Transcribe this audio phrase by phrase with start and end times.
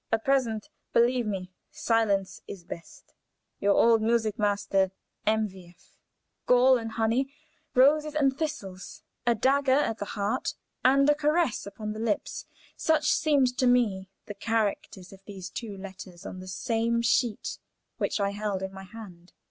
[0.11, 3.13] At present, believe me, silence is best.
[3.59, 4.89] "Your old music master,
[5.27, 5.47] "M.
[5.47, 5.75] v.
[5.77, 5.99] F."
[6.47, 7.31] Gall and honey,
[7.75, 13.11] roses and thistles, a dagger at the heart and a caress upon the lips; such
[13.13, 17.59] seemed to me the characters of the two letters on the same sheet
[17.99, 19.33] which I held in my hand.